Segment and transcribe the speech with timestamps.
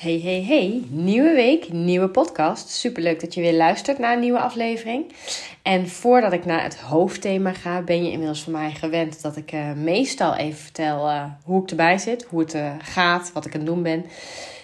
[0.00, 0.82] Hey, hey, hey.
[0.88, 2.68] Nieuwe week, nieuwe podcast.
[2.68, 5.12] Superleuk dat je weer luistert naar een nieuwe aflevering.
[5.62, 9.52] En voordat ik naar het hoofdthema ga, ben je inmiddels van mij gewend dat ik
[9.52, 13.52] uh, meestal even vertel uh, hoe ik erbij zit, hoe het uh, gaat, wat ik
[13.52, 14.06] aan het doen ben.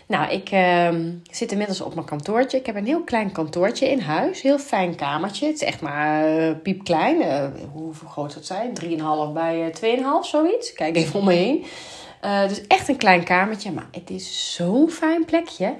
[0.06, 2.58] Nou, ik ehm, zit inmiddels op mijn kantoortje.
[2.58, 4.42] Ik heb een heel klein kantoortje in huis.
[4.42, 5.46] Heel fijn kamertje.
[5.46, 7.16] Het is echt maar piepklein.
[7.72, 8.72] hoe groot het zijn?
[8.84, 10.72] 3,5 bij 2,5, zoiets.
[10.72, 11.64] Kijk even om me heen.
[12.24, 15.74] Uh, dus echt een klein kamertje, maar het is zo'n fijn plekje.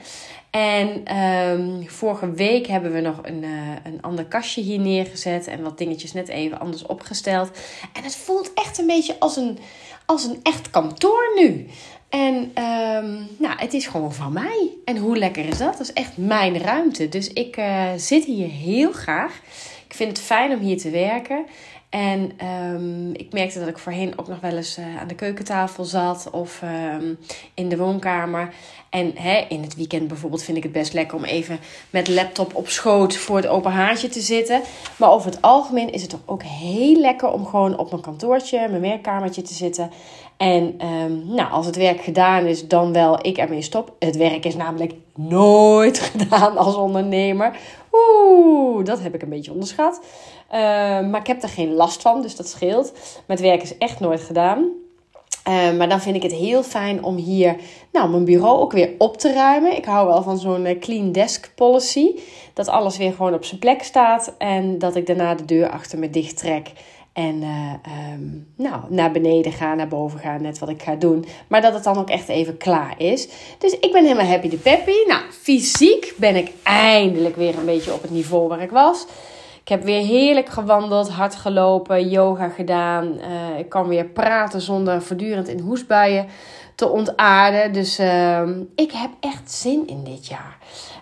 [0.50, 3.50] En um, vorige week hebben we nog een, uh,
[3.84, 7.50] een ander kastje hier neergezet en wat dingetjes net even anders opgesteld.
[7.92, 9.58] En het voelt echt een beetje als een,
[10.06, 11.66] als een echt kantoor nu.
[12.08, 14.70] En um, nou, het is gewoon van mij.
[14.84, 15.72] En hoe lekker is dat?
[15.72, 17.08] Dat is echt mijn ruimte.
[17.08, 19.40] Dus ik uh, zit hier heel graag.
[19.88, 21.46] Ik vind het fijn om hier te werken.
[21.96, 22.32] En
[22.74, 26.28] um, ik merkte dat ik voorheen ook nog wel eens uh, aan de keukentafel zat
[26.30, 27.18] of um,
[27.54, 28.54] in de woonkamer.
[28.90, 31.58] En hè, in het weekend bijvoorbeeld vind ik het best lekker om even
[31.90, 34.60] met laptop op schoot voor het open haartje te zitten.
[34.96, 38.68] Maar over het algemeen is het toch ook heel lekker om gewoon op mijn kantoortje,
[38.68, 39.90] mijn werkkamertje te zitten.
[40.36, 43.94] En um, nou, als het werk gedaan is, dan wel ik ermee stop.
[43.98, 47.56] Het werk is namelijk nooit gedaan als ondernemer.
[47.92, 50.00] Oeh, dat heb ik een beetje onderschat.
[50.52, 50.58] Uh,
[51.08, 52.92] maar ik heb er geen last van, dus dat scheelt.
[53.26, 54.70] Met werk is echt nooit gedaan.
[55.48, 57.56] Uh, maar dan vind ik het heel fijn om hier
[57.92, 59.76] nou, mijn bureau ook weer op te ruimen.
[59.76, 62.10] Ik hou wel van zo'n uh, clean desk policy.
[62.52, 64.34] Dat alles weer gewoon op zijn plek staat.
[64.38, 66.72] En dat ik daarna de deur achter me dicht trek.
[67.12, 67.72] En uh,
[68.12, 71.24] um, nou, naar beneden ga, naar boven ga, net wat ik ga doen.
[71.48, 73.28] Maar dat het dan ook echt even klaar is.
[73.58, 74.94] Dus ik ben helemaal happy de peppy.
[75.06, 79.06] Nou, fysiek ben ik eindelijk weer een beetje op het niveau waar ik was.
[79.66, 83.18] Ik heb weer heerlijk gewandeld, hard gelopen, yoga gedaan.
[83.18, 86.26] Uh, ik kan weer praten zonder voortdurend in hoestbuien
[86.74, 87.72] te ontaarden.
[87.72, 90.58] Dus uh, ik heb echt zin in dit jaar.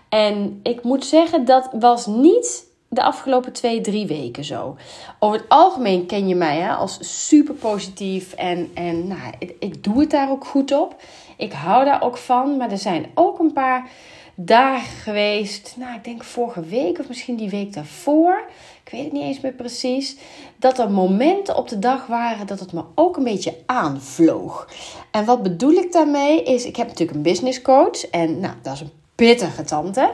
[0.09, 4.77] En ik moet zeggen, dat was niet de afgelopen twee, drie weken zo.
[5.19, 10.01] Over het algemeen ken je mij hè, als super positief en, en nou, ik doe
[10.01, 10.97] het daar ook goed op.
[11.37, 13.91] Ik hou daar ook van, maar er zijn ook een paar
[14.35, 15.75] dagen geweest.
[15.79, 18.45] Nou, ik denk vorige week of misschien die week daarvoor.
[18.85, 20.17] Ik weet het niet eens meer precies.
[20.59, 24.69] Dat er momenten op de dag waren dat het me ook een beetje aanvloog.
[25.11, 28.11] En wat bedoel ik daarmee is, ik heb natuurlijk een business coach.
[28.11, 30.11] En nou, dat is een pittige tante.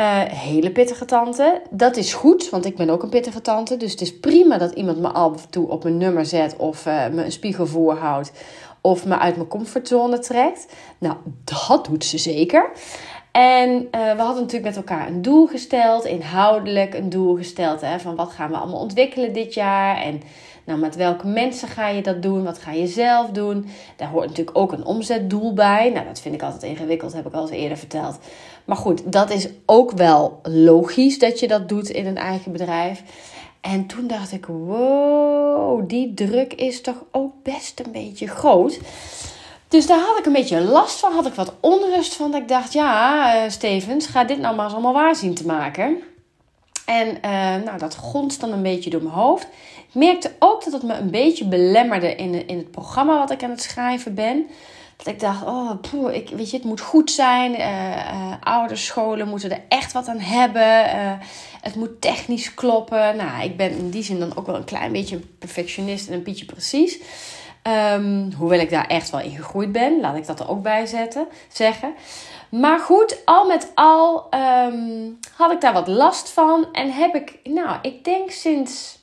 [0.00, 1.62] Uh, hele pittige tante.
[1.70, 3.76] Dat is goed, want ik ben ook een pittige tante.
[3.76, 6.86] Dus het is prima dat iemand me af en toe op mijn nummer zet of
[6.86, 8.32] uh, me een spiegel voorhoudt
[8.86, 10.66] of me uit mijn comfortzone trekt.
[10.98, 12.70] Nou, dat doet ze zeker.
[13.36, 17.80] En uh, we hadden natuurlijk met elkaar een doel gesteld, inhoudelijk een doel gesteld.
[17.80, 19.96] Hè, van wat gaan we allemaal ontwikkelen dit jaar?
[19.96, 20.22] En
[20.64, 22.44] nou, met welke mensen ga je dat doen?
[22.44, 23.68] Wat ga je zelf doen?
[23.96, 25.90] Daar hoort natuurlijk ook een omzetdoel bij.
[25.90, 28.18] Nou, dat vind ik altijd ingewikkeld, heb ik al eens eerder verteld.
[28.64, 33.02] Maar goed, dat is ook wel logisch dat je dat doet in een eigen bedrijf.
[33.60, 38.78] En toen dacht ik, wow, die druk is toch ook best een beetje groot.
[39.68, 42.30] Dus daar had ik een beetje last van, had ik wat onrust van.
[42.30, 45.46] Dat ik dacht, ja, uh, Stevens, ga dit nou maar eens allemaal waar zien te
[45.46, 46.02] maken.
[46.84, 49.46] En uh, nou, dat gonst dan een beetje door mijn hoofd.
[49.88, 53.42] Ik merkte ook dat het me een beetje belemmerde in, in het programma wat ik
[53.42, 54.46] aan het schrijven ben.
[54.96, 57.60] Dat ik dacht, oh, poeh, ik, weet je, het moet goed zijn.
[57.60, 61.18] Uh, ouderscholen moeten er echt wat aan hebben.
[61.60, 63.16] Het moet technisch kloppen.
[63.16, 66.14] Nou, ik ben in die zin dan ook wel een klein beetje een perfectionist en
[66.14, 66.98] een beetje precies.
[67.66, 70.00] Um, hoewel ik daar echt wel in gegroeid ben.
[70.00, 71.94] Laat ik dat er ook bij zetten, zeggen.
[72.48, 76.68] Maar goed, al met al um, had ik daar wat last van.
[76.72, 78.98] En heb ik, nou, ik denk sinds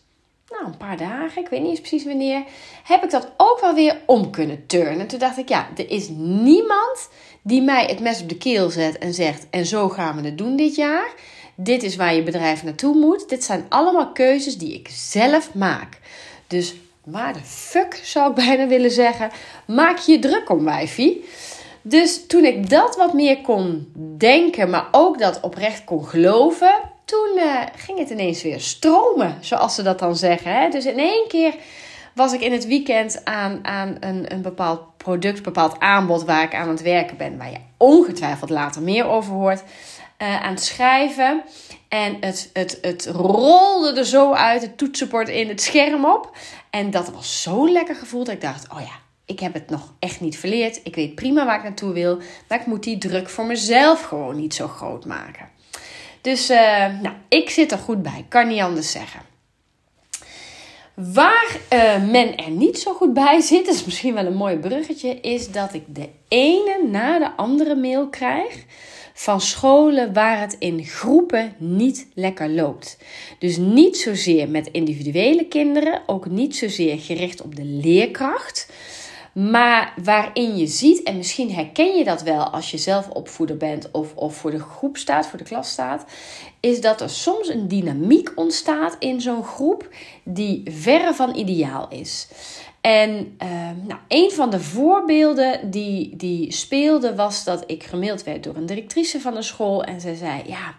[0.50, 2.44] nou, een paar dagen, ik weet niet eens precies wanneer,
[2.84, 5.00] heb ik dat ook wel weer om kunnen turnen.
[5.00, 7.10] En toen dacht ik, ja, er is niemand
[7.42, 10.38] die mij het mes op de keel zet en zegt: en zo gaan we het
[10.38, 11.14] doen dit jaar.
[11.56, 13.30] Dit is waar je bedrijf naartoe moet.
[13.30, 16.00] Dit zijn allemaal keuzes die ik zelf maak.
[16.48, 16.76] Dus
[17.06, 19.32] waar de fuck zou ik bijna willen zeggen,
[19.68, 21.26] maak je druk om, wijfie.
[21.82, 26.74] Dus toen ik dat wat meer kon denken, maar ook dat oprecht kon geloven,
[27.06, 30.54] toen uh, ging het ineens weer stromen, zoals ze dat dan zeggen.
[30.62, 30.70] Hè?
[30.70, 31.56] Dus in één keer
[32.16, 36.44] was ik in het weekend aan, aan een, een bepaald product, een bepaald aanbod waar
[36.44, 39.64] ik aan het werken ben, waar je ongetwijfeld later meer over hoort,
[40.22, 41.44] uh, aan het schrijven.
[41.94, 46.38] En het, het, het rolde er zo uit, het toetsenbord in het scherm op.
[46.70, 49.94] En dat was zo'n lekker gevoel dat ik dacht, oh ja, ik heb het nog
[50.00, 50.80] echt niet verleerd.
[50.84, 52.20] Ik weet prima waar ik naartoe wil.
[52.48, 55.50] Maar ik moet die druk voor mezelf gewoon niet zo groot maken.
[56.22, 56.58] Dus uh,
[57.02, 58.26] nou, ik zit er goed bij.
[58.30, 59.22] Kan niet anders zeggen.
[60.94, 65.20] Waar uh, men er niet zo goed bij zit, is misschien wel een mooi bruggetje,
[65.20, 68.66] is dat ik de ene na de andere mail krijg
[69.14, 72.98] van scholen waar het in groepen niet lekker loopt.
[73.40, 78.72] Dus niet zozeer met individuele kinderen, ook niet zozeer gericht op de leerkracht.
[79.34, 83.92] Maar waarin je ziet, en misschien herken je dat wel als je zelf opvoeder bent
[83.92, 86.06] of, of voor de groep staat, voor de klas staat,
[86.60, 89.90] is dat er soms een dynamiek ontstaat in zo'n groep
[90.24, 92.28] die verre van ideaal is.
[92.84, 93.50] En uh,
[93.88, 98.66] nou, een van de voorbeelden die, die speelde was dat ik gemaild werd door een
[98.66, 99.84] directrice van de school.
[99.84, 100.76] En ze zei: Ja,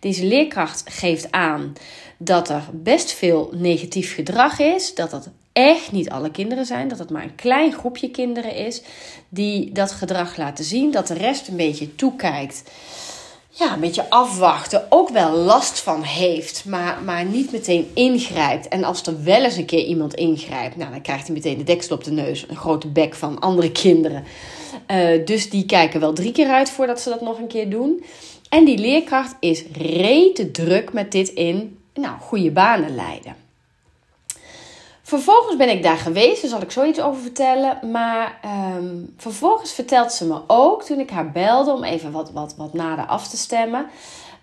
[0.00, 1.72] deze leerkracht geeft aan
[2.16, 4.94] dat er best veel negatief gedrag is.
[4.94, 6.88] Dat dat echt niet alle kinderen zijn.
[6.88, 8.82] Dat het maar een klein groepje kinderen is
[9.28, 10.90] die dat gedrag laten zien.
[10.90, 12.62] Dat de rest een beetje toekijkt
[13.58, 18.68] ja, een beetje afwachten, ook wel last van heeft, maar, maar niet meteen ingrijpt.
[18.68, 21.64] En als er wel eens een keer iemand ingrijpt, nou, dan krijgt hij meteen de
[21.64, 24.24] deksel op de neus, een grote bek van andere kinderen.
[24.90, 28.04] Uh, dus die kijken wel drie keer uit voordat ze dat nog een keer doen.
[28.48, 33.45] En die leerkracht is rete druk met dit in nou, goede banen leiden.
[35.06, 37.90] Vervolgens ben ik daar geweest, daar zal ik zoiets over vertellen.
[37.90, 38.40] Maar
[38.76, 42.72] um, vervolgens vertelt ze me ook, toen ik haar belde om even wat, wat, wat
[42.72, 43.86] nader af te stemmen,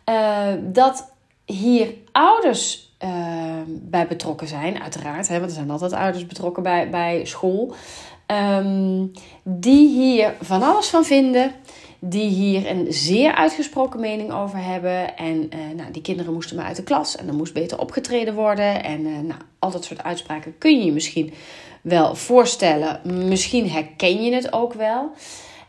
[0.10, 1.12] uh, dat
[1.46, 3.10] hier ouders uh,
[3.68, 5.28] bij betrokken zijn, uiteraard.
[5.28, 7.74] Hè, want er zijn altijd ouders betrokken bij, bij school.
[8.28, 9.12] Um,
[9.44, 11.52] die hier van alles van vinden
[12.06, 15.18] die hier een zeer uitgesproken mening over hebben.
[15.18, 18.34] En uh, nou, die kinderen moesten maar uit de klas en er moest beter opgetreden
[18.34, 18.84] worden.
[18.84, 21.34] En uh, nou, al dat soort uitspraken kun je je misschien
[21.82, 23.02] wel voorstellen.
[23.28, 25.12] Misschien herken je het ook wel.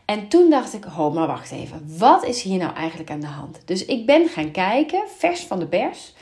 [0.05, 1.97] En toen dacht ik, ho, maar wacht even.
[1.97, 3.61] Wat is hier nou eigenlijk aan de hand?
[3.65, 6.13] Dus ik ben gaan kijken, vers van de pers.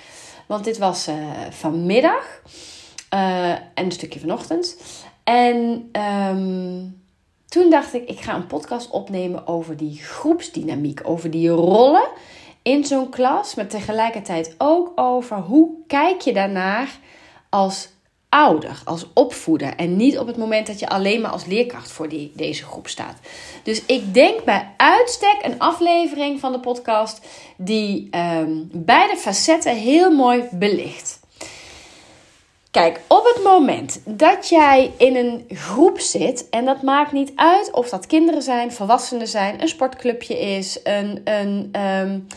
[0.45, 1.15] Want dit was uh,
[1.49, 2.41] vanmiddag
[3.09, 4.77] en een stukje vanochtend.
[5.23, 5.89] En...
[6.31, 7.01] Um,
[7.53, 12.07] toen dacht ik, ik ga een podcast opnemen over die groepsdynamiek, over die rollen
[12.61, 16.99] in zo'n klas, maar tegelijkertijd ook over hoe kijk je daarnaar
[17.49, 17.89] als
[18.29, 22.09] ouder, als opvoeder en niet op het moment dat je alleen maar als leerkracht voor
[22.09, 23.19] die, deze groep staat.
[23.63, 27.27] Dus ik denk bij uitstek een aflevering van de podcast
[27.57, 31.22] die um, beide facetten heel mooi belicht.
[32.73, 37.71] Kijk, op het moment dat jij in een groep zit, en dat maakt niet uit
[37.71, 42.27] of dat kinderen zijn, volwassenen zijn, een sportclubje is, een, een, um,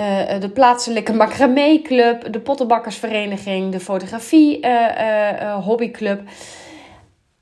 [0.00, 6.20] uh, de plaatselijke macramé-club, de pottenbakkersvereniging, de fotografie-hobbyclub.
[6.20, 6.26] Uh,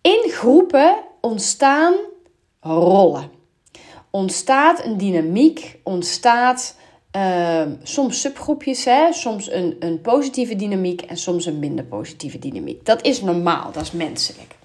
[0.00, 1.94] in groepen ontstaan
[2.60, 3.30] rollen.
[4.10, 6.76] Ontstaat een dynamiek, ontstaat
[7.14, 9.12] Ehm, soms subgroepjes, hè?
[9.12, 12.86] soms een, een positieve dynamiek en soms een minder positieve dynamiek.
[12.86, 14.56] Dat is normaal, dat is menselijk.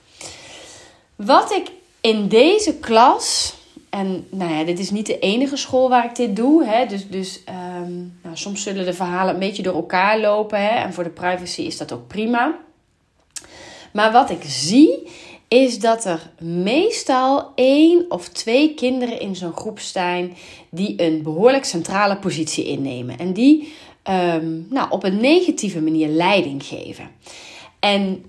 [1.16, 3.54] Wat ik in deze klas,
[3.90, 6.86] en nou ja, dit is niet de enige school waar ik dit doe, hè?
[6.86, 10.84] dus, dus ehm, nou, soms zullen de verhalen een beetje door elkaar lopen hè?
[10.84, 12.58] en voor de privacy is dat ook prima.
[13.92, 15.08] Maar wat ik zie
[15.50, 20.36] is dat er meestal één of twee kinderen in zo'n groep zijn
[20.72, 23.74] die een behoorlijk centrale positie innemen en die
[24.10, 27.10] um, nou, op een negatieve manier leiding geven.
[27.80, 28.24] En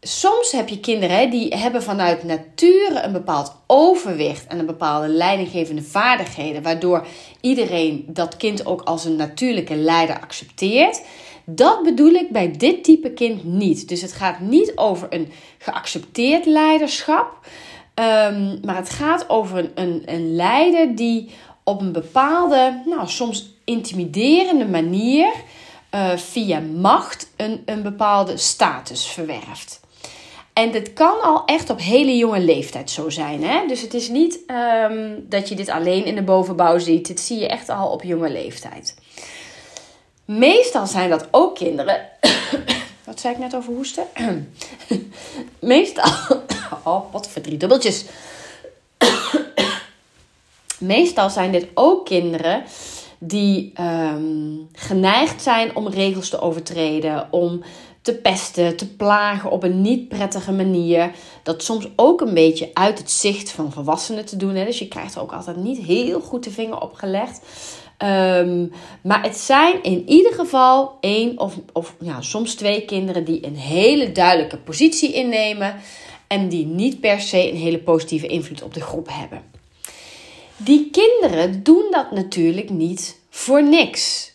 [0.00, 5.82] soms heb je kinderen die hebben vanuit nature een bepaald overwicht en een bepaalde leidinggevende
[5.82, 7.06] vaardigheden, waardoor
[7.40, 11.02] iedereen dat kind ook als een natuurlijke leider accepteert.
[11.44, 13.88] Dat bedoel ik bij dit type kind niet.
[13.88, 17.46] Dus het gaat niet over een geaccepteerd leiderschap.
[17.94, 21.30] Um, maar het gaat over een, een, een leider die
[21.64, 25.32] op een bepaalde, nou soms intimiderende manier
[25.94, 29.80] uh, via macht een, een bepaalde status verwerft.
[30.52, 33.44] En dit kan al echt op hele jonge leeftijd zo zijn.
[33.44, 33.66] Hè?
[33.66, 34.38] Dus het is niet
[34.90, 37.06] um, dat je dit alleen in de bovenbouw ziet.
[37.06, 38.96] Dit zie je echt al op jonge leeftijd.
[40.24, 42.08] Meestal zijn dat ook kinderen.
[43.04, 44.06] Wat zei ik net over hoesten?
[45.60, 46.12] Meestal.
[46.84, 48.04] Oh, wat voor drie dubbeltjes.
[50.78, 52.64] Meestal zijn dit ook kinderen
[53.18, 57.62] die um, geneigd zijn om regels te overtreden, om
[58.02, 61.10] te pesten, te plagen op een niet prettige manier.
[61.42, 64.54] Dat soms ook een beetje uit het zicht van volwassenen te doen.
[64.54, 64.64] Hè?
[64.64, 67.40] Dus je krijgt er ook altijd niet heel goed de vinger op gelegd.
[68.04, 73.46] Um, maar het zijn in ieder geval één of, of ja, soms twee kinderen die
[73.46, 75.76] een hele duidelijke positie innemen.
[76.26, 79.42] En die niet per se een hele positieve invloed op de groep hebben.
[80.56, 84.32] Die kinderen doen dat natuurlijk niet voor niks.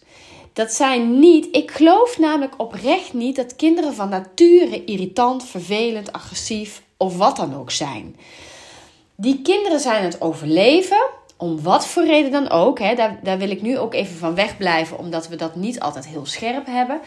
[0.54, 6.82] Dat zijn niet, ik geloof namelijk oprecht niet dat kinderen van nature irritant, vervelend, agressief
[6.98, 8.16] of wat dan ook zijn.
[9.16, 11.08] Die kinderen zijn het overleven,
[11.40, 12.80] om wat voor reden dan ook.
[12.80, 16.08] Hè, daar, daar wil ik nu ook even van wegblijven, omdat we dat niet altijd
[16.08, 17.00] heel scherp hebben.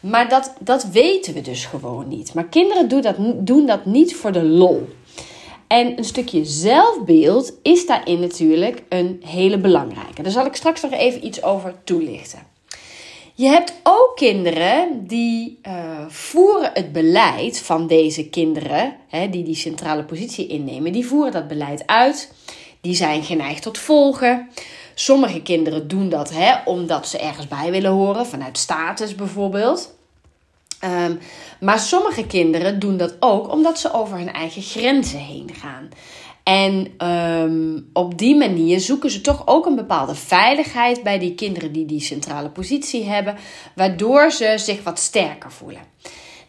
[0.00, 2.34] Maar dat, dat weten we dus gewoon niet.
[2.34, 4.88] Maar kinderen doen dat, doen dat niet voor de lol.
[5.66, 10.22] En een stukje zelfbeeld is daarin natuurlijk een hele belangrijke.
[10.22, 12.46] Daar zal ik straks nog even iets over toelichten.
[13.34, 19.54] Je hebt ook kinderen die uh, voeren het beleid van deze kinderen, hè, die die
[19.54, 22.32] centrale positie innemen, die voeren dat beleid uit.
[22.80, 24.48] Die zijn geneigd tot volgen.
[24.94, 29.96] Sommige kinderen doen dat hè, omdat ze ergens bij willen horen, vanuit status bijvoorbeeld.
[30.80, 31.14] Ehm,
[31.60, 35.88] maar sommige kinderen doen dat ook omdat ze over hun eigen grenzen heen gaan.
[36.42, 41.72] En ehm, op die manier zoeken ze toch ook een bepaalde veiligheid bij die kinderen
[41.72, 43.36] die die centrale positie hebben,
[43.74, 45.82] waardoor ze zich wat sterker voelen.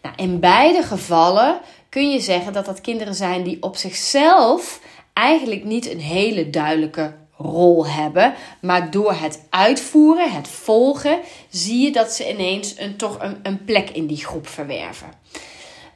[0.02, 4.80] Nou, in beide gevallen kun je zeggen dat dat kinderen zijn die op zichzelf
[5.20, 8.34] eigenlijk niet een hele duidelijke rol hebben.
[8.60, 13.64] Maar door het uitvoeren, het volgen, zie je dat ze ineens een, toch een, een
[13.64, 15.08] plek in die groep verwerven.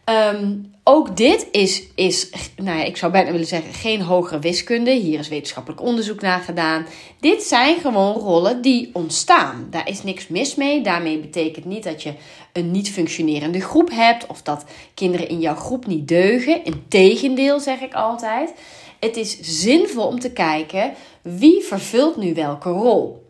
[0.04, 4.90] Ehm, ook dit is, is nou ja, ik zou bijna willen zeggen, geen hogere wiskunde.
[4.90, 6.86] Hier is wetenschappelijk onderzoek naar gedaan.
[7.20, 9.66] Dit zijn gewoon rollen die ontstaan.
[9.70, 10.82] Daar is niks mis mee.
[10.82, 12.12] Daarmee betekent niet dat je
[12.52, 14.64] een niet functionerende groep hebt of dat
[14.94, 16.64] kinderen in jouw groep niet deugen.
[16.64, 18.52] Integendeel, zeg ik altijd.
[19.00, 23.22] Het is zinvol om te kijken wie vervult nu welke rol.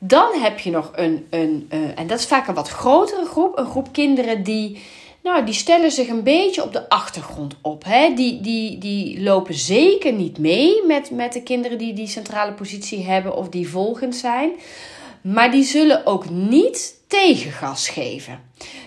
[0.00, 3.58] Dan heb je nog een, een uh, en dat is vaak een wat grotere groep,
[3.58, 4.82] een groep kinderen die,
[5.22, 7.84] nou, die stellen zich een beetje op de achtergrond op.
[7.84, 8.14] Hè?
[8.14, 13.04] Die, die, die lopen zeker niet mee met, met de kinderen die die centrale positie
[13.04, 14.50] hebben of die volgend zijn.
[15.20, 18.40] Maar die zullen ook niet tegengas geven.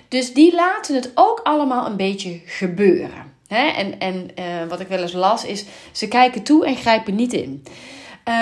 [0.07, 3.34] Dus die laten het ook allemaal een beetje gebeuren.
[3.47, 3.67] Hè?
[3.67, 7.33] En, en uh, wat ik wel eens las is, ze kijken toe en grijpen niet
[7.33, 7.63] in.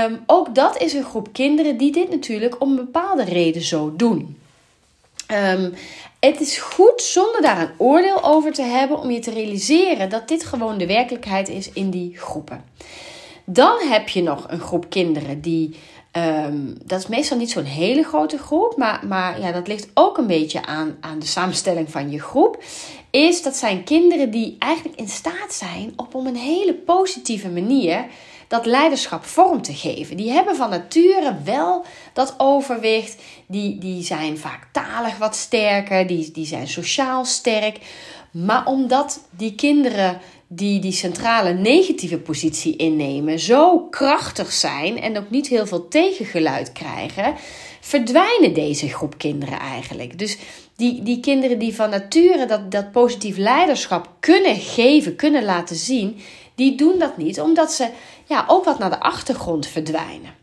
[0.06, 3.94] Um, ook dat is een groep kinderen die dit natuurlijk om een bepaalde reden zo
[3.96, 4.38] doen.
[5.32, 5.74] Um,
[6.20, 10.28] het is goed zonder daar een oordeel over te hebben om je te realiseren dat
[10.28, 12.64] dit gewoon de werkelijkheid is in die groepen.
[13.46, 15.76] Dan heb je nog een groep kinderen die.
[16.18, 20.18] Um, dat is meestal niet zo'n hele grote groep, maar, maar ja, dat ligt ook
[20.18, 22.64] een beetje aan, aan de samenstelling van je groep.
[23.10, 28.06] Is dat zijn kinderen die eigenlijk in staat zijn op een hele positieve manier
[28.48, 30.18] dat leiderschap vorm te geven.
[30.18, 33.22] Die hebben van nature wel dat overwicht.
[33.48, 36.08] Die, die zijn vaak talig wat sterker.
[36.08, 37.78] Die, die zijn sociaal sterk.
[38.32, 40.20] Maar omdat die kinderen
[40.56, 46.72] die die centrale negatieve positie innemen zo krachtig zijn en ook niet heel veel tegengeluid
[46.72, 47.36] krijgen,
[47.82, 50.20] verdwijnen deze groep kinderen eigenlijk.
[50.20, 50.38] Dus
[50.76, 56.18] die, die kinderen die van nature dat, dat positief leiderschap kunnen geven, kunnen laten zien,
[56.56, 57.90] die doen dat niet omdat ze
[58.26, 60.36] ja, ook wat naar de achtergrond verdwijnen.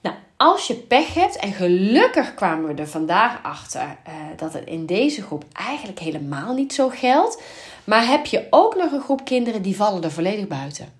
[0.00, 4.66] Nou, als je pech hebt, en gelukkig kwamen we er vandaag achter uh, dat het
[4.66, 7.42] in deze groep eigenlijk helemaal niet zo geldt.
[7.84, 10.92] Maar heb je ook nog een groep kinderen die vallen er volledig buiten.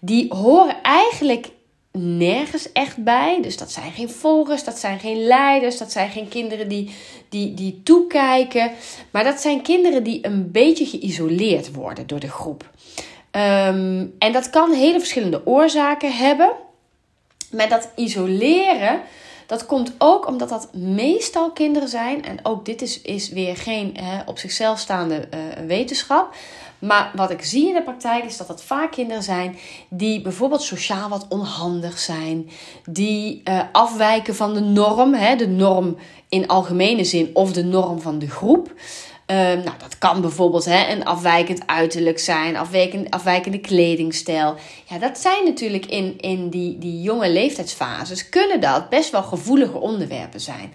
[0.00, 1.48] Die horen eigenlijk
[1.98, 3.38] nergens echt bij.
[3.42, 6.90] Dus dat zijn geen volgers, dat zijn geen leiders, dat zijn geen kinderen die,
[7.28, 8.70] die, die toekijken.
[9.10, 12.70] Maar dat zijn kinderen die een beetje geïsoleerd worden door de groep.
[13.30, 16.50] Um, en dat kan hele verschillende oorzaken hebben.
[17.50, 19.00] Maar dat isoleren,
[19.46, 22.24] dat komt ook omdat dat meestal kinderen zijn.
[22.24, 26.34] En ook dit is, is weer geen hè, op zichzelf staande uh, wetenschap.
[26.78, 29.56] Maar wat ik zie in de praktijk is dat het vaak kinderen zijn
[29.88, 32.50] die bijvoorbeeld sociaal wat onhandig zijn,
[32.90, 35.96] die uh, afwijken van de norm, hè, de norm
[36.28, 38.72] in algemene zin of de norm van de groep.
[39.30, 44.54] Um, nou, dat kan bijvoorbeeld hè, een afwijkend uiterlijk zijn, afwijkend, afwijkende kledingstijl.
[44.88, 49.78] Ja, dat zijn natuurlijk in, in die, die jonge leeftijdsfases, kunnen dat best wel gevoelige
[49.78, 50.72] onderwerpen zijn.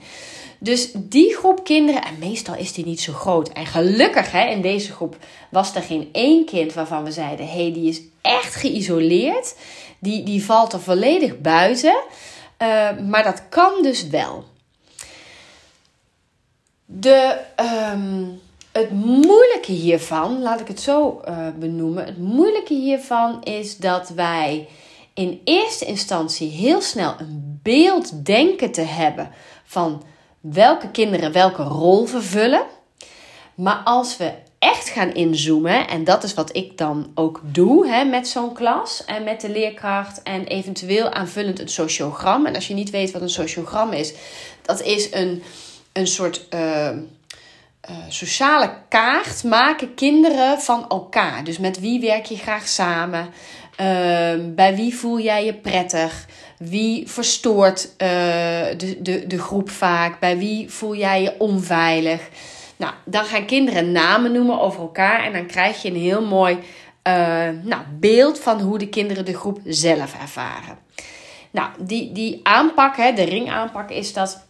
[0.59, 3.49] Dus die groep kinderen, en meestal is die niet zo groot.
[3.49, 5.15] En gelukkig hè, in deze groep
[5.49, 9.55] was er geen één kind waarvan we zeiden: hé, hey, die is echt geïsoleerd.
[9.99, 11.95] Die, die valt er volledig buiten.
[12.61, 14.45] Uh, maar dat kan dus wel.
[16.99, 17.37] De,
[17.93, 22.05] um, het moeilijke hiervan, laat ik het zo uh, benoemen.
[22.05, 24.67] Het moeilijke hiervan is dat wij
[25.13, 29.29] in eerste instantie heel snel een beeld denken te hebben
[29.63, 30.03] van
[30.39, 32.63] welke kinderen welke rol vervullen.
[33.55, 38.03] Maar als we echt gaan inzoomen, en dat is wat ik dan ook doe hè,
[38.03, 42.45] met zo'n klas en met de leerkracht en eventueel aanvullend een sociogram.
[42.45, 44.13] En als je niet weet wat een sociogram is,
[44.61, 45.43] dat is een,
[45.93, 46.89] een soort uh,
[47.89, 51.43] uh, sociale kaart maken kinderen van elkaar.
[51.43, 53.25] Dus met wie werk je graag samen?
[53.25, 53.27] Uh,
[54.55, 56.25] bij wie voel jij je prettig?
[56.57, 58.07] Wie verstoort uh,
[58.77, 60.19] de, de, de groep vaak?
[60.19, 62.29] Bij wie voel jij je onveilig?
[62.77, 66.57] Nou, dan gaan kinderen namen noemen over elkaar en dan krijg je een heel mooi
[67.63, 70.77] nou, beeld van hoe de kinderen de groep zelf ervaren.
[71.51, 74.47] Nou, die, die aanpak, hè, de ringaanpak, is dat,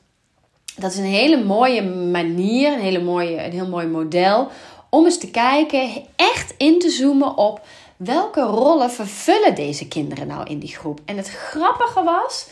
[0.76, 4.50] dat is een hele mooie manier, een, hele mooie, een heel mooi model
[4.90, 7.62] om eens te kijken, echt in te zoomen op
[7.98, 11.00] welke rollen vervullen deze kinderen nou in die groep.
[11.06, 12.48] En het grappige was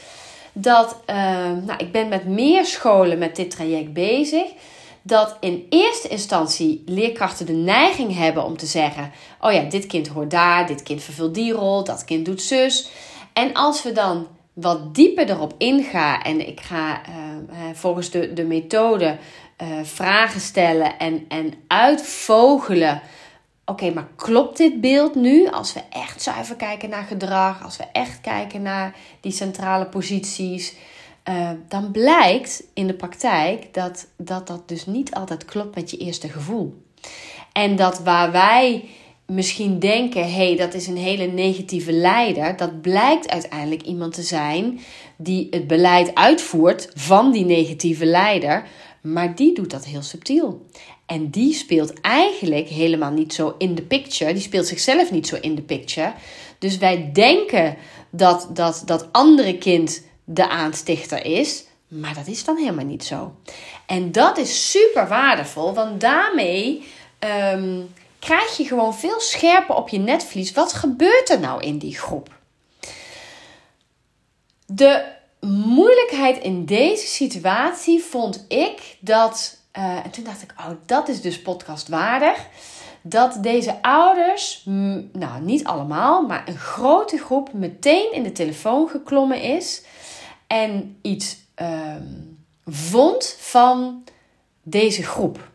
[0.54, 1.16] dat, uh,
[1.66, 4.46] nou, ik ben met meer scholen met dit traject bezig
[5.02, 9.12] dat in eerste instantie leerkrachten de neiging hebben om te zeggen:
[9.42, 12.90] Oh ja, dit kind hoort daar, dit kind vervult die rol, dat kind doet zus.
[13.34, 14.28] En als we dan
[14.62, 17.16] wat dieper erop ingaan en ik ga uh,
[17.74, 19.18] volgens de, de methode
[19.62, 23.02] uh, vragen stellen en, en uitvogelen.
[23.66, 25.48] Oké, maar klopt dit beeld nu?
[25.48, 30.76] Als we echt zuiver kijken naar gedrag, als we echt kijken naar die centrale posities,
[31.68, 36.30] dan blijkt in de praktijk dat, dat dat dus niet altijd klopt met je eerste
[36.30, 36.84] gevoel.
[37.54, 38.90] En dat waar wij
[39.30, 44.22] misschien denken, hé, hey, dat is een hele negatieve leider, dat blijkt uiteindelijk iemand te
[44.22, 44.80] zijn
[45.18, 48.68] die het beleid uitvoert van die negatieve leider,
[49.02, 50.66] maar die doet dat heel subtiel.
[51.06, 54.34] En die speelt eigenlijk helemaal niet zo in de picture.
[54.34, 56.14] Die speelt zichzelf niet zo in de picture.
[56.58, 57.76] Dus wij denken
[58.10, 61.64] dat dat, dat andere kind de aanstichter is.
[61.88, 63.34] Maar dat is dan helemaal niet zo.
[63.86, 66.84] En dat is super waardevol, want daarmee
[67.20, 67.82] ehm,
[68.20, 70.52] krijg je gewoon veel scherper op je netvlies.
[70.52, 72.38] Wat gebeurt er nou in die groep?
[74.66, 75.06] De
[75.48, 79.58] moeilijkheid in deze situatie vond ik dat.
[79.78, 82.48] Uh, en toen dacht ik, oh, dat is dus podcastwaardig.
[83.02, 84.62] Dat deze ouders,
[85.14, 89.84] nou niet allemaal, maar een grote groep meteen in de telefoon geklommen is
[90.48, 92.04] en iets ehm,
[92.66, 94.04] vond van
[94.64, 95.49] deze groep.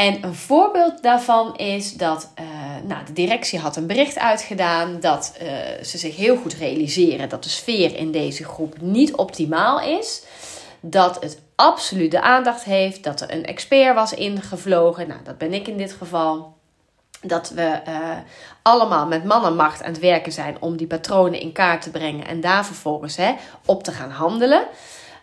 [0.00, 2.46] En een voorbeeld daarvan is dat uh,
[2.84, 5.48] nou, de directie had een bericht uitgedaan dat uh,
[5.82, 10.22] ze zich heel goed realiseren dat de sfeer in deze groep niet optimaal is.
[10.80, 15.08] Dat het absoluut de aandacht heeft, dat er een expert was ingevlogen.
[15.08, 16.56] Nou, dat ben ik in dit geval
[17.22, 18.10] dat we uh,
[18.62, 22.40] allemaal met mannenmacht aan het werken zijn om die patronen in kaart te brengen en
[22.40, 23.34] daar vervolgens hè,
[23.64, 24.66] op te gaan handelen.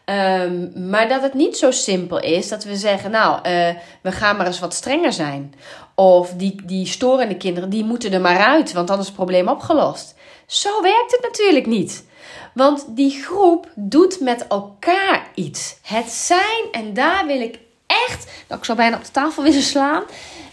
[0.09, 3.69] Um, maar dat het niet zo simpel is dat we zeggen, nou, uh,
[4.01, 5.53] we gaan maar eens wat strenger zijn.
[5.95, 9.47] Of die, die storende kinderen, die moeten er maar uit, want dan is het probleem
[9.47, 10.15] opgelost.
[10.45, 12.05] Zo werkt het natuurlijk niet.
[12.53, 15.77] Want die groep doet met elkaar iets.
[15.81, 19.61] Het zijn, en daar wil ik echt, nou, ik zou bijna op de tafel willen
[19.61, 20.03] slaan.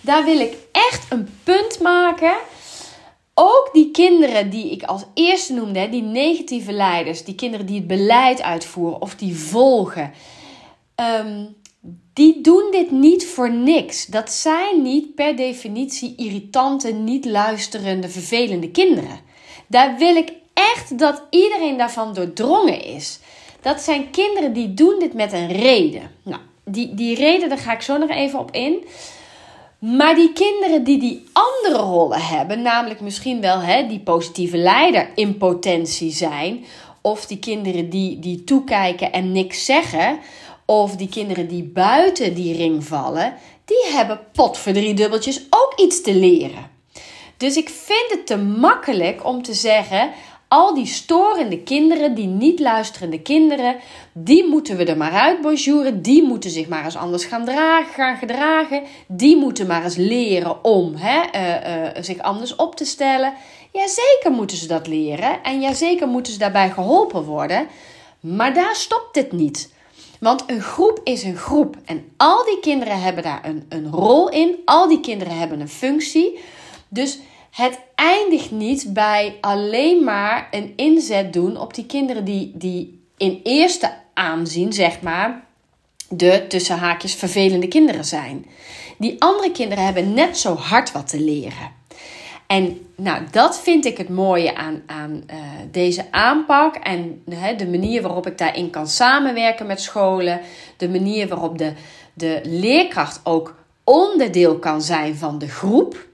[0.01, 2.35] Daar wil ik echt een punt maken.
[3.35, 7.87] Ook die kinderen die ik als eerste noemde, die negatieve leiders, die kinderen die het
[7.87, 10.13] beleid uitvoeren of die volgen,
[10.95, 11.45] ehm,
[12.13, 14.07] die doen dit niet voor niks.
[14.07, 19.21] Dat zijn niet per definitie irritante, niet luisterende, vervelende kinderen.
[19.67, 23.19] Daar wil ik echt dat iedereen daarvan doordrongen is.
[23.61, 26.11] Dat zijn kinderen die doen dit met een reden.
[26.23, 28.85] Nou, die, die reden, daar ga ik zo nog even op in.
[29.79, 35.11] Maar die kinderen die die andere rollen hebben, namelijk misschien wel hè, die positieve leider
[35.15, 36.65] in potentie zijn,
[37.01, 40.19] of die kinderen die, die toekijken en niks zeggen,
[40.65, 43.35] of die kinderen die buiten die ring vallen,
[43.65, 46.71] die hebben pot voor drie dubbeltjes ook iets te leren.
[47.37, 50.11] Dus ik vind het te makkelijk om te zeggen:
[50.55, 53.77] al die storende kinderen, die niet luisterende kinderen,
[54.13, 56.03] die moeten we er maar uit bonjouren.
[56.03, 58.83] Die moeten zich maar eens anders gaan, dragen, gaan gedragen.
[59.09, 63.33] Die moeten maar eens leren om hè, uh, uh, zich anders op te stellen.
[63.73, 67.67] Jazeker moeten ze dat leren en jazeker moeten ze daarbij geholpen worden.
[68.21, 69.73] Maar daar stopt het niet.
[70.21, 74.29] Want een groep is een groep en al die kinderen hebben daar een, een rol
[74.29, 74.57] in.
[74.65, 76.39] Al die kinderen hebben een functie.
[76.89, 77.19] Dus
[77.55, 83.41] het eindigt niet bij alleen maar een inzet doen op die kinderen die, die in
[83.43, 85.45] eerste aanzien, zeg maar,
[86.09, 88.47] de tussen haakjes vervelende kinderen zijn.
[88.99, 91.73] Die andere kinderen hebben net zo hard wat te leren.
[92.47, 95.37] En nou, dat vind ik het mooie aan, aan uh,
[95.71, 97.23] deze aanpak en
[97.57, 100.41] de manier waarop ik daarin kan samenwerken met scholen,
[100.77, 101.73] de manier waarop de,
[102.15, 106.13] de leerkracht ook onderdeel kan zijn van de groep.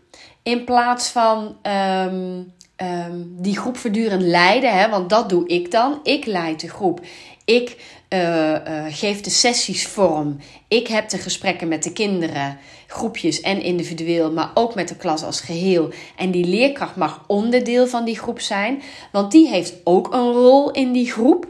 [0.51, 2.43] In plaats van ehm,
[2.77, 4.79] ehm, die groep voortdurend leiden.
[4.79, 6.01] Hè, want dat doe ik dan.
[6.03, 7.01] Ik leid de groep.
[7.45, 7.77] Ik
[8.09, 10.37] uh, uh, geef de sessies vorm.
[10.69, 15.23] Ik heb de gesprekken met de kinderen, groepjes en individueel, maar ook met de klas
[15.23, 15.91] als geheel.
[16.17, 18.83] En die leerkracht mag onderdeel van die groep zijn,
[19.13, 21.47] want die heeft ook een rol in die groep.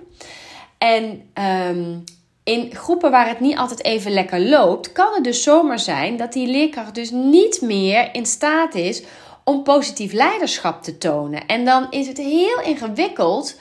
[0.79, 1.23] En
[1.71, 2.05] um,
[2.45, 6.33] in groepen waar het niet altijd even lekker loopt, kan het dus zomaar zijn dat
[6.33, 9.03] die leerkracht dus niet meer in staat is
[9.45, 11.47] om positief leiderschap te tonen.
[11.47, 13.61] En dan is het heel ingewikkeld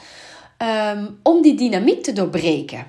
[0.94, 2.88] um, om die dynamiek te doorbreken.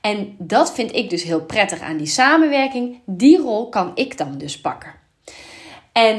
[0.00, 3.00] En dat vind ik dus heel prettig aan die samenwerking.
[3.06, 4.94] Die rol kan ik dan dus pakken.
[5.92, 6.18] En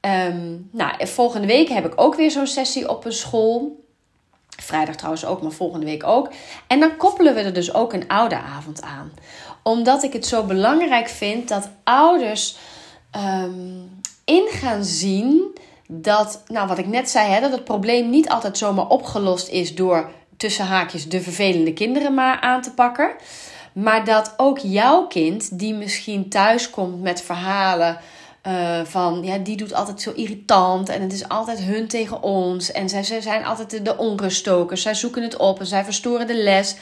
[0.00, 3.84] um, nou, volgende week heb ik ook weer zo'n sessie op een school.
[4.56, 6.30] Vrijdag trouwens ook, maar volgende week ook.
[6.66, 9.12] En dan koppelen we er dus ook een ouderavond aan.
[9.62, 12.56] Omdat ik het zo belangrijk vind dat ouders
[13.16, 18.28] um, in gaan zien dat, nou wat ik net zei, hè, dat het probleem niet
[18.28, 23.10] altijd zomaar opgelost is door tussen haakjes de vervelende kinderen maar aan te pakken.
[23.72, 27.98] Maar dat ook jouw kind, die misschien thuis komt met verhalen
[28.46, 32.72] uh, van ja, die doet altijd zo irritant en het is altijd hun tegen ons
[32.72, 36.36] en zij, zij zijn altijd de onruststokers, zij zoeken het op en zij verstoren de
[36.36, 36.76] les.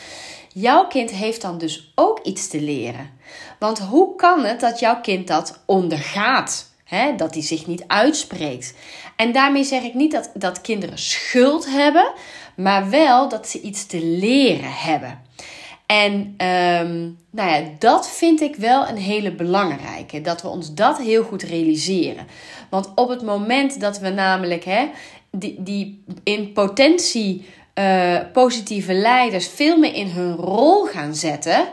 [0.53, 3.11] Jouw kind heeft dan dus ook iets te leren.
[3.59, 6.73] Want hoe kan het dat jouw kind dat ondergaat?
[7.17, 8.75] Dat hij zich niet uitspreekt.
[9.17, 12.13] En daarmee zeg ik niet dat, dat kinderen schuld hebben,
[12.57, 15.23] maar wel dat ze iets te leren hebben.
[15.87, 20.21] En um, nou ja, dat vind ik wel een hele belangrijke.
[20.21, 22.27] Dat we ons dat heel goed realiseren.
[22.71, 24.91] Want op het moment dat we namelijk hè,
[25.31, 31.69] die, die in potentie uh, positieve leiders veel meer in hun rol gaan zetten,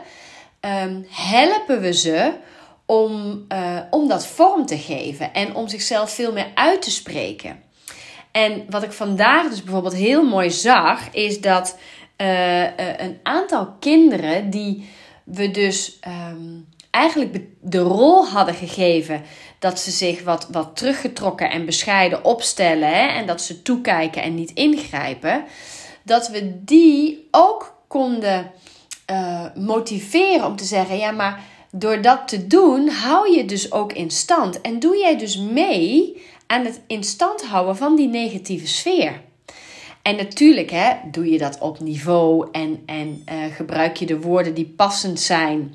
[0.60, 2.32] um, helpen we ze
[2.86, 7.62] om, uh, om dat vorm te geven en om zichzelf veel meer uit te spreken.
[8.32, 11.78] En wat ik vandaag dus bijvoorbeeld heel mooi zag, is dat
[12.22, 12.62] uh,
[13.06, 14.88] een aantal kinderen die
[15.24, 15.98] we dus
[16.30, 19.22] um, eigenlijk de rol hadden gegeven
[19.58, 24.34] dat ze zich wat, wat teruggetrokken en bescheiden opstellen hè, en dat ze toekijken en
[24.34, 25.44] niet ingrijpen,
[26.02, 28.50] dat we die ook konden
[29.10, 33.92] uh, motiveren om te zeggen: ja, maar door dat te doen, hou je dus ook
[33.92, 38.66] in stand en doe jij dus mee aan het in stand houden van die negatieve
[38.66, 39.20] sfeer.
[40.02, 44.54] En natuurlijk hè, doe je dat op niveau en, en uh, gebruik je de woorden
[44.54, 45.74] die passend zijn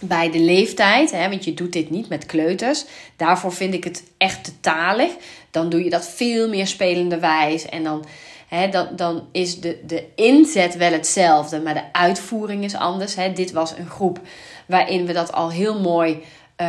[0.00, 1.10] bij de leeftijd.
[1.10, 2.84] Hè, want je doet dit niet met kleuters.
[3.16, 5.10] Daarvoor vind ik het echt te talig.
[5.50, 7.68] Dan doe je dat veel meer spelende wijs.
[7.68, 8.04] En dan,
[8.48, 13.14] hè, dan, dan is de, de inzet wel hetzelfde, maar de uitvoering is anders.
[13.14, 13.32] Hè.
[13.32, 14.20] Dit was een groep
[14.66, 16.22] waarin we dat al heel mooi
[16.60, 16.66] uh,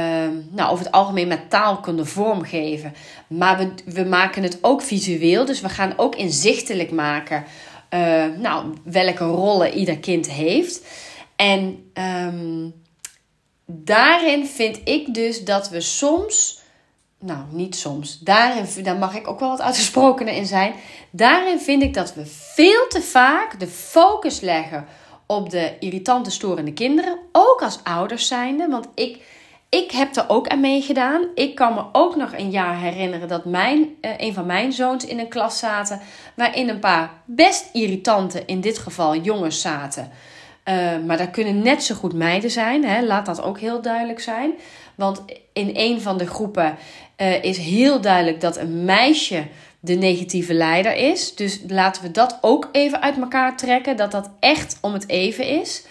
[0.49, 2.93] nou, over het algemeen met taal kunnen vormgeven.
[3.27, 5.45] Maar we, we maken het ook visueel.
[5.45, 7.43] Dus we gaan ook inzichtelijk maken
[7.93, 10.85] uh, nou, welke rollen ieder kind heeft.
[11.35, 12.73] En um,
[13.65, 16.59] daarin vind ik dus dat we soms.
[17.19, 18.19] Nou, niet soms.
[18.19, 20.73] Daarin, daar mag ik ook wel wat uitgesprokener in zijn.
[21.09, 24.85] Daarin vind ik dat we veel te vaak de focus leggen
[25.25, 27.17] op de irritante, storende kinderen.
[27.31, 28.67] Ook als ouders zijnde.
[28.67, 29.21] Want ik
[29.71, 31.25] ik heb er ook aan meegedaan.
[31.35, 35.05] Ik kan me ook nog een jaar herinneren dat mijn, uh, een van mijn zoons
[35.05, 35.99] in een klas zaten.
[36.35, 40.11] Waarin een paar best irritante, in dit geval jongens zaten.
[40.65, 42.85] Uh, maar daar kunnen net zo goed meiden zijn.
[42.85, 43.01] Hè?
[43.05, 44.51] Laat dat ook heel duidelijk zijn.
[44.95, 46.77] Want in een van de groepen
[47.17, 49.43] uh, is heel duidelijk dat een meisje
[49.79, 51.35] de negatieve leider is.
[51.35, 53.97] Dus laten we dat ook even uit elkaar trekken.
[53.97, 55.85] Dat dat echt om het even is.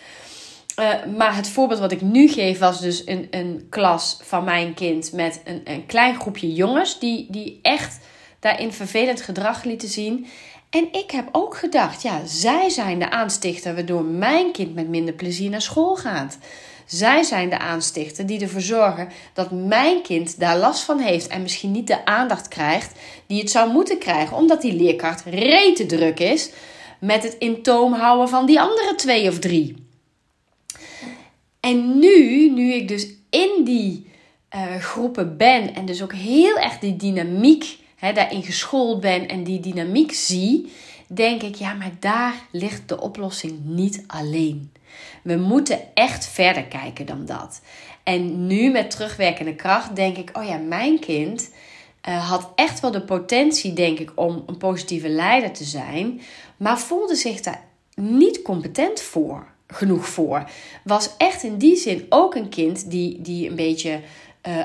[0.80, 4.74] Uh, maar het voorbeeld wat ik nu geef was dus een, een klas van mijn
[4.74, 7.98] kind met een, een klein groepje jongens die, die echt
[8.38, 10.26] daarin vervelend gedrag lieten zien.
[10.70, 15.14] En ik heb ook gedacht, ja, zij zijn de aanstichter waardoor mijn kind met minder
[15.14, 16.38] plezier naar school gaat.
[16.86, 21.42] Zij zijn de aanstichter die ervoor zorgen dat mijn kind daar last van heeft en
[21.42, 26.20] misschien niet de aandacht krijgt die het zou moeten krijgen, omdat die leerkracht rete druk
[26.20, 26.50] is
[27.00, 29.88] met het in toom houden van die andere twee of drie.
[31.60, 34.10] En nu, nu ik dus in die
[34.54, 39.44] uh, groepen ben en dus ook heel erg die dynamiek hè, daarin geschoold ben en
[39.44, 40.72] die dynamiek zie,
[41.08, 44.72] denk ik, ja, maar daar ligt de oplossing niet alleen.
[45.22, 47.60] We moeten echt verder kijken dan dat.
[48.02, 51.50] En nu met terugwerkende kracht denk ik, oh ja, mijn kind
[52.08, 56.20] uh, had echt wel de potentie, denk ik, om een positieve leider te zijn,
[56.56, 60.44] maar voelde zich daar niet competent voor genoeg voor.
[60.84, 64.00] Was echt in die zin ook een kind die, die een beetje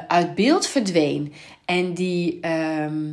[0.08, 1.34] uit beeld verdween.
[1.66, 3.04] En die, ehm,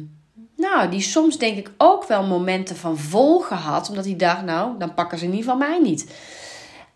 [0.57, 3.89] nou, die soms denk ik ook wel momenten van volgen had.
[3.89, 6.07] Omdat hij dacht, nou, dan pakken ze ieder geval mij niet.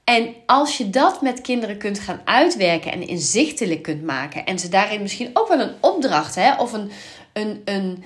[0.04, 4.44] En als je dat met kinderen kunt gaan uitwerken en inzichtelijk kunt maken.
[4.46, 6.90] En ze daarin misschien ook wel een opdracht hè, of een,
[7.32, 8.04] een, een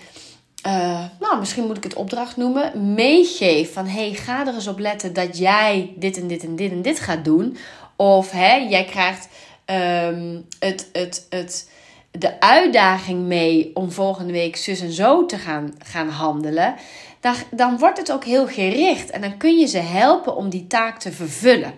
[0.66, 4.78] uh, nou, misschien moet ik het opdracht noemen, meegeef van hey, ga er eens op
[4.78, 7.56] letten dat jij dit en dit en dit en dit gaat doen.
[7.96, 9.28] Of hè, jij krijgt
[9.66, 11.70] um, het, het, het,
[12.10, 16.74] de uitdaging mee om volgende week zus en zo te gaan, gaan handelen.
[17.20, 20.66] Dan, dan wordt het ook heel gericht en dan kun je ze helpen om die
[20.66, 21.72] taak te vervullen.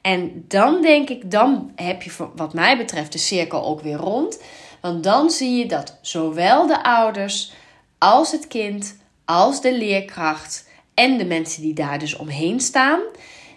[0.00, 4.42] En dan denk ik, dan heb je wat mij betreft de cirkel ook weer rond.
[4.80, 7.52] Want dan zie je dat zowel de ouders
[8.02, 13.00] als het kind, als de leerkracht en de mensen die daar dus omheen staan,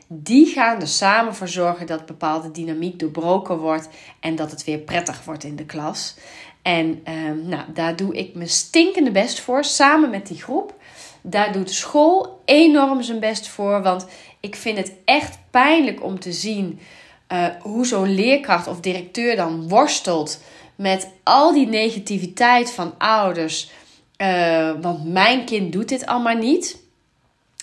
[0.07, 4.77] die gaan er samen voor zorgen dat bepaalde dynamiek doorbroken wordt en dat het weer
[4.77, 6.15] prettig wordt in de klas.
[6.61, 10.73] En ehm, nou, daar doe ik mijn stinkende best voor, samen met die groep.
[11.21, 14.07] Daar doet school enorm zijn best voor, want
[14.39, 16.79] ik vind het echt pijnlijk om te zien
[17.31, 20.41] uh, hoe zo'n leerkracht of directeur dan worstelt
[20.75, 23.71] met al die negativiteit van ouders
[24.17, 26.83] uh, want mijn kind doet dit allemaal niet.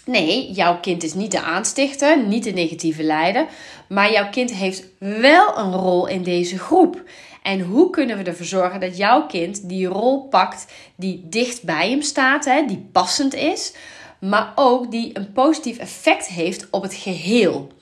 [0.04, 3.46] Nee, jouw kind is niet de aanstichter, niet de negatieve leider.
[3.88, 7.02] Maar jouw kind heeft wel een rol in deze groep.
[7.42, 11.90] En hoe kunnen we ervoor zorgen dat jouw kind die rol pakt die dicht bij
[11.90, 13.74] hem staat, hè, die passend is,
[14.20, 17.72] maar ook die een positief effect heeft op het geheel?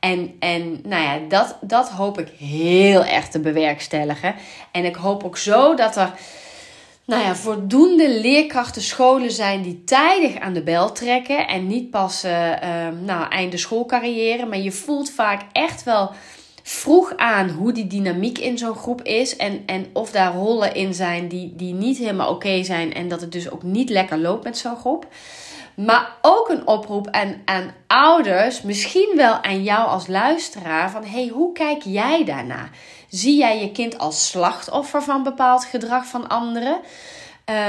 [0.00, 4.34] En, en nou ja, dat, dat hoop ik heel erg te bewerkstelligen.
[4.72, 6.12] En ik hoop ook zo dat er
[7.10, 11.48] nou ja, voldoende leerkrachten scholen zijn die tijdig aan de bel trekken.
[11.48, 12.32] En niet pas uh,
[13.04, 14.46] nou, einde schoolcarrière.
[14.46, 16.10] Maar je voelt vaak echt wel
[16.62, 19.36] vroeg aan hoe die dynamiek in zo'n groep is.
[19.36, 22.94] En, en of daar rollen in zijn die, die niet helemaal oké zijn.
[22.94, 25.06] En dat het dus ook niet lekker loopt met zo'n groep.
[25.74, 31.28] Maar ook een oproep aan, aan ouders, misschien wel aan jou als luisteraar, van hey,
[31.28, 32.68] hoe kijk jij daarna?
[33.10, 36.80] Zie jij je kind als slachtoffer van bepaald gedrag van anderen?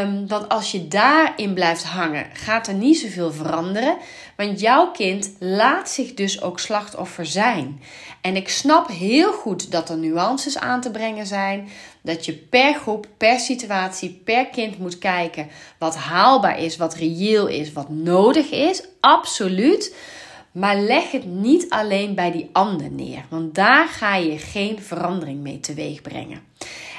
[0.02, 3.98] Um, want als je daarin blijft hangen, gaat er niet zoveel veranderen.
[4.36, 7.82] Want jouw kind laat zich dus ook slachtoffer zijn.
[8.22, 11.70] En ik snap heel goed dat er nuances aan te brengen zijn.
[12.02, 17.48] Dat je per groep, per situatie, per kind moet kijken wat haalbaar is, wat reëel
[17.48, 18.84] is, wat nodig is.
[19.00, 19.96] Absoluut.
[20.52, 25.42] Maar leg het niet alleen bij die ander neer, want daar ga je geen verandering
[25.42, 26.42] mee teweeg brengen.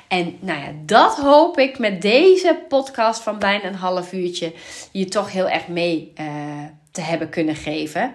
[0.08, 4.52] En nou ja, dat hoop ik met deze podcast van bijna een half uurtje
[4.92, 6.26] je toch heel erg mee uh,
[6.90, 8.14] te hebben kunnen geven.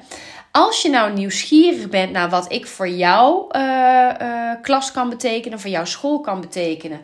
[0.52, 3.62] Als je nou nieuwsgierig bent naar wat ik voor jouw uh,
[4.22, 7.02] uh, klas kan betekenen, voor jouw school kan betekenen.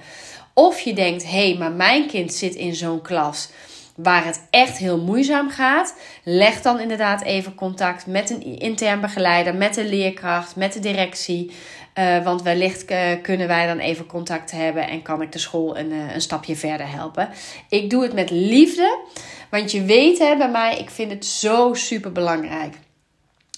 [0.54, 3.50] Of je denkt, hé, hey, maar mijn kind zit in zo'n klas
[3.96, 9.56] waar het echt heel moeizaam gaat, leg dan inderdaad even contact met een intern begeleider,
[9.56, 11.52] met de leerkracht, met de directie.
[12.00, 15.78] Uh, want wellicht uh, kunnen wij dan even contact hebben en kan ik de school
[15.78, 17.30] een, uh, een stapje verder helpen.
[17.70, 19.00] Ik doe het met liefde,
[19.50, 22.76] want je weet hè, bij mij, ik vind het zo super belangrijk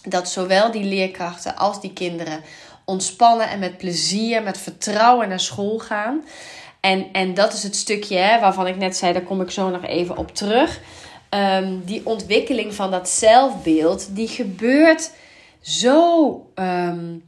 [0.02, 2.44] dat zowel die leerkrachten als die kinderen
[2.86, 6.24] ontspannen en met plezier, met vertrouwen naar school gaan.
[6.86, 9.70] En, en dat is het stukje hè, waarvan ik net zei, daar kom ik zo
[9.70, 10.80] nog even op terug.
[11.30, 15.12] Um, die ontwikkeling van dat zelfbeeld, die gebeurt
[15.62, 17.24] zo um,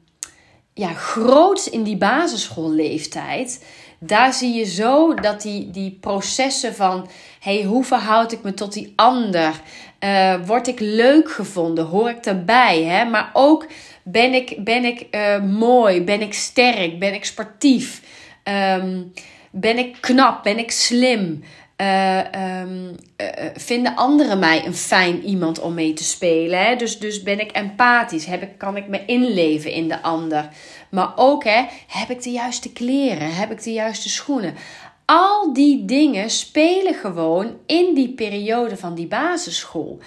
[0.74, 3.66] ja, groots in die basisschoolleeftijd.
[4.00, 8.74] Daar zie je zo dat die, die processen van hey, hoe verhoud ik me tot
[8.74, 9.62] die ander?
[10.00, 11.86] Uh, word ik leuk gevonden?
[11.86, 12.84] Hoor ik erbij?
[12.84, 13.06] Hè?
[13.06, 13.68] Maar ook
[14.04, 16.04] ben ik, ben ik uh, mooi?
[16.04, 17.00] Ben ik sterk?
[17.00, 18.02] Ben ik sportief?
[18.44, 19.14] Um,
[19.52, 20.44] ben ik knap?
[20.44, 21.44] Ben ik slim?
[21.82, 22.18] Uh,
[22.62, 26.66] um, uh, vinden anderen mij een fijn iemand om mee te spelen?
[26.66, 26.76] Hè?
[26.76, 28.26] Dus, dus ben ik empathisch?
[28.26, 30.50] Heb ik, kan ik me inleven in de ander?
[30.90, 33.36] Maar ook, hè, heb ik de juiste kleren?
[33.36, 34.56] Heb ik de juiste schoenen?
[35.06, 40.00] Al die dingen spelen gewoon in die periode van die basisschool.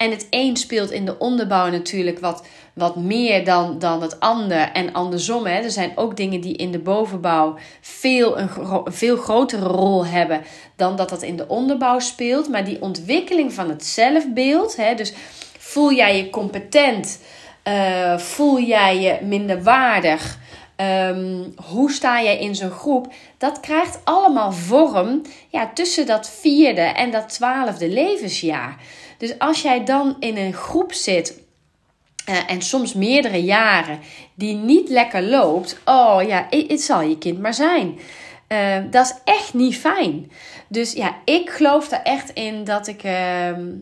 [0.00, 4.72] En het een speelt in de onderbouw natuurlijk wat, wat meer dan, dan het ander.
[4.72, 8.48] En andersom, hè, er zijn ook dingen die in de bovenbouw veel, een,
[8.84, 10.42] veel grotere rol hebben
[10.76, 12.48] dan dat dat in de onderbouw speelt.
[12.48, 15.12] Maar die ontwikkeling van het zelfbeeld, hè, dus
[15.58, 17.20] voel jij je competent,
[17.68, 20.38] uh, voel jij je minderwaardig,
[20.76, 23.12] um, hoe sta jij in zo'n groep?
[23.38, 28.76] Dat krijgt allemaal vorm ja, tussen dat vierde en dat twaalfde levensjaar.
[29.20, 31.40] Dus als jij dan in een groep zit
[32.28, 33.98] uh, en soms meerdere jaren
[34.34, 37.98] die niet lekker loopt, oh ja, het zal je kind maar zijn.
[38.48, 40.30] Uh, dat is echt niet fijn.
[40.68, 43.12] Dus ja, ik geloof er echt in dat ik uh,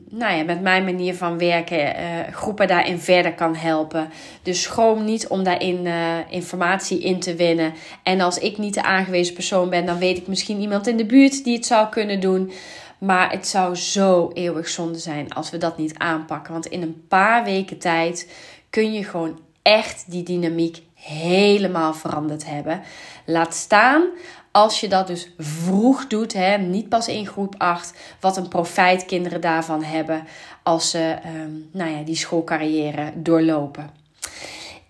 [0.09, 4.11] nou ja, met mijn manier van werken uh, groepen daarin verder kan helpen.
[4.43, 5.89] Dus schroom niet om daarin
[6.29, 7.75] informatie in te winnen.
[8.03, 11.07] En als ik niet de aangewezen persoon ben, dan weet ik misschien iemand in de
[11.07, 12.53] buurt die het zou kunnen doen.
[12.99, 16.53] Maar het zou zo eeuwig zonde zijn als we dat niet aanpakken.
[16.53, 18.31] Want in een paar weken tijd
[18.71, 22.83] kun je gewoon echt die dynamiek helemaal veranderd hebben.
[23.25, 24.05] Laat staan
[24.51, 29.05] als je dat dus vroeg doet, hè, niet pas in groep 8, wat een profijt
[29.05, 30.27] kinderen daarvan hebben
[30.63, 33.91] als ze um, nou ja, die schoolcarrière doorlopen.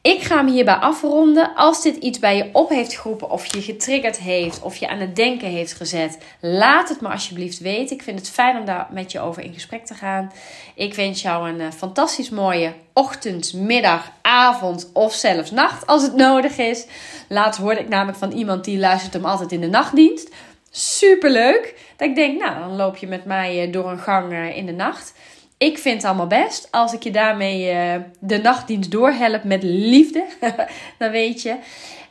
[0.09, 1.55] Ik ga hem hierbij afronden.
[1.55, 4.99] Als dit iets bij je op heeft geroepen, of je getriggerd heeft, of je aan
[4.99, 7.97] het denken heeft gezet, laat het me alsjeblieft weten.
[7.97, 10.33] Ik vind het fijn om daar met je over in gesprek te gaan.
[10.75, 16.15] Ik wens jou een uh, fantastisch mooie ochtend, middag, avond of zelfs nacht als het
[16.15, 16.87] nodig is.
[17.29, 20.35] Laatst hoorde ik namelijk van iemand die luistert hem altijd in de nachtdienst.
[20.71, 21.75] Superleuk.
[21.97, 24.67] Dat ik denk, nou, dan loop je met mij eh, door een gang uh, in
[24.67, 25.15] de nacht.
[25.59, 26.69] Ik vind het allemaal best.
[26.71, 30.27] Als ik je daarmee uh, de nachtdienst doorhelp met liefde,
[30.99, 31.57] dan weet je.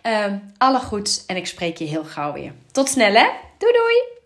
[0.03, 0.25] Uh,
[0.57, 2.51] alle goeds en ik spreek je heel gauw weer.
[2.71, 3.27] Tot snel hè.
[3.57, 4.16] Doei doei.